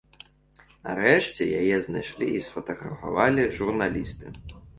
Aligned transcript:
Нарэшце, 0.87 1.41
яе 1.59 1.75
знайшлі 1.89 2.25
і 2.37 2.41
сфатаграфавалі 2.47 3.45
журналісты. 3.61 4.25